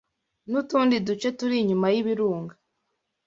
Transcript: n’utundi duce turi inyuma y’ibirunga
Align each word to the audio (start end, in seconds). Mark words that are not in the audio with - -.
n’utundi 0.49 0.95
duce 1.07 1.29
turi 1.37 1.55
inyuma 1.61 1.87
y’ibirunga 1.93 2.53